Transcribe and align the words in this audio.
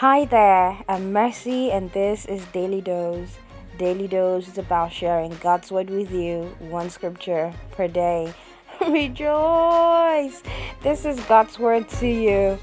Hi 0.00 0.24
there, 0.24 0.82
I'm 0.88 1.12
Mercy, 1.12 1.70
and 1.70 1.92
this 1.92 2.24
is 2.24 2.46
Daily 2.54 2.80
Dose. 2.80 3.36
Daily 3.76 4.08
Dose 4.08 4.48
is 4.48 4.56
about 4.56 4.94
sharing 4.94 5.36
God's 5.42 5.70
Word 5.70 5.90
with 5.90 6.10
you, 6.10 6.56
one 6.58 6.88
scripture 6.88 7.52
per 7.72 7.86
day. 7.86 8.32
Rejoice! 8.80 10.42
This 10.82 11.04
is 11.04 11.20
God's 11.24 11.58
Word 11.58 11.86
to 12.00 12.06
you. 12.06 12.58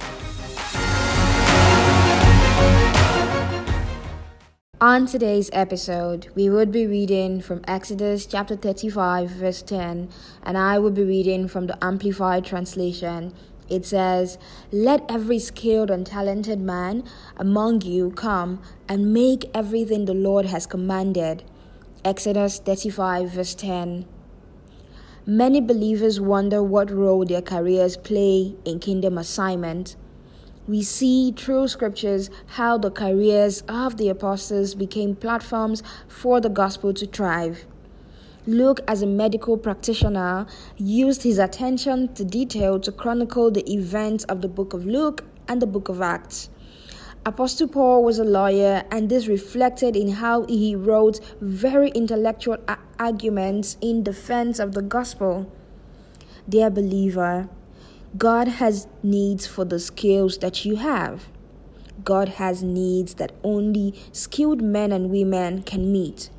On 4.82 5.06
today's 5.06 5.52
episode, 5.54 6.30
we 6.34 6.50
would 6.50 6.72
be 6.72 6.88
reading 6.88 7.42
from 7.42 7.62
Exodus 7.68 8.26
chapter 8.26 8.56
35, 8.56 9.30
verse 9.30 9.62
10, 9.62 10.10
and 10.42 10.58
I 10.58 10.80
will 10.80 10.90
be 10.90 11.04
reading 11.04 11.48
from 11.48 11.68
the 11.68 11.78
Amplified 11.86 12.46
Translation. 12.46 13.32
It 13.70 13.86
says, 13.86 14.38
Let 14.72 15.04
every 15.10 15.40
skilled 15.40 15.92
and 15.92 16.06
talented 16.06 16.60
man 16.60 17.04
among 17.36 17.82
you 17.82 18.12
come 18.12 18.62
and 18.88 19.14
make 19.14 19.50
everything 19.54 20.06
the 20.06 20.14
Lord 20.14 20.46
has 20.48 20.66
commanded. 20.66 21.44
Exodus 22.06 22.60
35, 22.60 23.32
verse 23.32 23.56
10. 23.56 24.06
Many 25.26 25.60
believers 25.60 26.22
wonder 26.22 26.64
what 26.64 26.90
role 26.90 27.26
their 27.26 27.42
careers 27.42 27.98
play 27.98 28.56
in 28.64 28.80
kingdom 28.80 29.18
assignment 29.18 29.96
we 30.68 30.84
see 30.84 31.32
through 31.32 31.70
scriptures 31.70 32.30
how 32.48 32.78
the 32.78 32.92
careers 32.92 33.64
of 33.70 33.96
the 33.96 34.10
apostles 34.10 34.76
became 34.76 35.16
platforms 35.16 35.82
for 36.10 36.42
the 36.42 36.50
gospel 36.50 36.94
to 36.94 37.08
thrive. 37.08 37.66
Luke, 38.48 38.80
as 38.88 39.02
a 39.02 39.06
medical 39.06 39.58
practitioner, 39.58 40.48
used 40.78 41.24
his 41.24 41.38
attention 41.38 42.14
to 42.14 42.24
detail 42.24 42.80
to 42.80 42.94
chronicle 42.94 43.52
the 43.52 43.70
events 43.70 44.24
of 44.24 44.42
the 44.42 44.48
book 44.48 44.74
of 44.74 44.86
Luke 44.86 45.26
and 45.50 45.62
the 45.62 45.68
book 45.68 45.90
of 45.90 46.02
Acts. 46.02 46.50
Apostle 47.26 47.68
Paul 47.68 48.06
was 48.06 48.20
a 48.20 48.24
lawyer, 48.24 48.86
and 48.90 49.10
this 49.10 49.28
reflected 49.28 49.98
in 49.98 50.12
how 50.12 50.46
he 50.46 50.78
wrote 50.78 51.20
very 51.42 51.90
intellectual 51.90 52.56
a- 52.70 52.78
arguments 52.98 53.76
in 53.82 54.02
defense 54.02 54.60
of 54.60 54.72
the 54.72 54.82
gospel. 54.82 55.52
Dear 56.48 56.70
believer, 56.70 57.50
God 58.18 58.48
has 58.48 58.88
needs 59.04 59.46
for 59.46 59.66
the 59.66 59.78
skills 59.78 60.38
that 60.38 60.64
you 60.64 60.78
have. 60.78 61.28
God 62.06 62.30
has 62.30 62.64
needs 62.64 63.16
that 63.16 63.34
only 63.44 63.94
skilled 64.14 64.62
men 64.62 64.94
and 64.94 65.10
women 65.10 65.64
can 65.64 65.92
meet. 65.92 66.30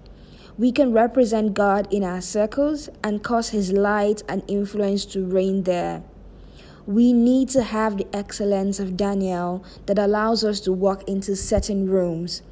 We 0.59 0.73
can 0.73 0.93
represent 0.93 1.55
God 1.55 1.87
in 1.93 2.05
our 2.05 2.21
circles 2.21 2.91
and 3.03 3.23
cause 3.23 3.49
His 3.51 3.73
light 3.73 4.23
and 4.29 4.43
influence 4.49 5.05
to 5.07 5.25
reign 5.25 5.63
there. 5.63 6.03
We 6.87 7.13
need 7.13 7.49
to 7.51 7.63
have 7.63 7.97
the 7.97 8.07
excellence 8.13 8.81
of 8.81 8.97
Daniel 8.97 9.65
that 9.87 9.99
allows 9.99 10.45
us 10.45 10.61
to 10.61 10.73
walk 10.73 11.09
into 11.09 11.37
certain 11.37 11.89
rooms. 11.89 12.43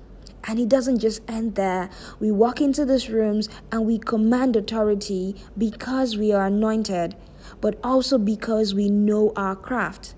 And 0.44 0.60
it 0.60 0.68
doesn't 0.68 1.00
just 1.00 1.20
end 1.26 1.56
there. 1.56 1.90
We 2.20 2.30
walk 2.30 2.60
into 2.60 2.84
these 2.84 3.10
rooms 3.10 3.48
and 3.72 3.84
we 3.84 3.98
command 3.98 4.54
authority 4.54 5.34
because 5.58 6.16
we 6.16 6.32
are 6.32 6.46
anointed 6.46 7.16
but 7.60 7.78
also 7.82 8.18
because 8.18 8.74
we 8.74 8.88
know 8.88 9.32
our 9.36 9.56
craft. 9.56 10.14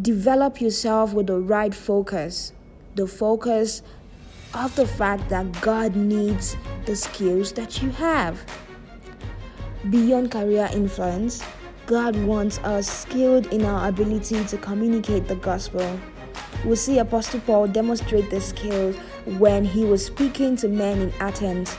Develop 0.00 0.60
yourself 0.60 1.12
with 1.12 1.26
the 1.26 1.38
right 1.38 1.74
focus, 1.74 2.52
the 2.94 3.06
focus 3.06 3.82
of 4.54 4.74
the 4.76 4.86
fact 4.86 5.28
that 5.28 5.60
God 5.60 5.94
needs 5.94 6.56
the 6.86 6.96
skills 6.96 7.52
that 7.52 7.82
you 7.82 7.90
have. 7.90 8.40
Beyond 9.90 10.30
career 10.30 10.68
influence, 10.72 11.42
God 11.86 12.16
wants 12.24 12.58
us 12.58 12.88
skilled 12.88 13.46
in 13.46 13.64
our 13.64 13.88
ability 13.88 14.44
to 14.44 14.58
communicate 14.58 15.28
the 15.28 15.36
gospel. 15.36 15.98
We 16.64 16.76
see 16.76 16.98
Apostle 16.98 17.40
Paul 17.40 17.68
demonstrate 17.68 18.30
this 18.30 18.48
skill 18.48 18.92
when 19.38 19.64
he 19.64 19.84
was 19.84 20.04
speaking 20.04 20.56
to 20.56 20.68
men 20.68 21.00
in 21.00 21.12
Athens. 21.20 21.76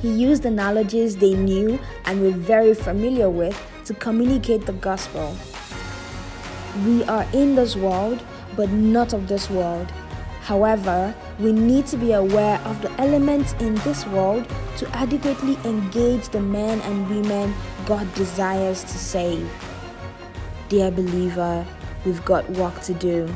He 0.00 0.10
used 0.10 0.44
the 0.44 0.48
analogies 0.48 1.16
they 1.16 1.34
knew 1.34 1.78
and 2.04 2.20
were 2.20 2.30
very 2.30 2.74
familiar 2.74 3.28
with 3.28 3.60
to 3.84 3.94
communicate 3.94 4.64
the 4.64 4.72
gospel. 4.74 5.36
We 6.86 7.04
are 7.04 7.26
in 7.32 7.54
this 7.54 7.76
world, 7.76 8.22
but 8.56 8.70
not 8.70 9.12
of 9.12 9.28
this 9.28 9.50
world. 9.50 9.92
However, 10.48 11.14
we 11.38 11.52
need 11.52 11.86
to 11.88 11.98
be 11.98 12.12
aware 12.12 12.58
of 12.60 12.80
the 12.80 12.90
elements 12.92 13.52
in 13.60 13.74
this 13.84 14.06
world 14.06 14.48
to 14.78 14.88
adequately 14.96 15.58
engage 15.66 16.30
the 16.30 16.40
men 16.40 16.80
and 16.88 17.06
women 17.10 17.52
God 17.84 18.06
desires 18.14 18.80
to 18.84 18.96
save. 18.96 19.46
Dear 20.70 20.90
believer, 20.90 21.66
we've 22.06 22.24
got 22.24 22.48
work 22.52 22.80
to 22.84 22.94
do. 22.94 23.28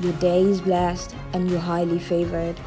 Your 0.00 0.12
day 0.14 0.42
is 0.42 0.60
blessed 0.60 1.14
and 1.34 1.48
you're 1.48 1.60
highly 1.60 2.00
favored. 2.00 2.58